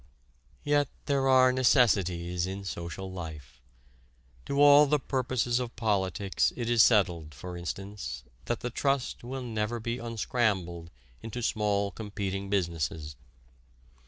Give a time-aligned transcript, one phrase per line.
[0.63, 3.61] Yet there are necessities in social life.
[4.47, 9.43] To all the purposes of politics it is settled, for instance, that the trust will
[9.43, 10.89] never be "unscrambled"
[11.21, 13.15] into small competing businesses.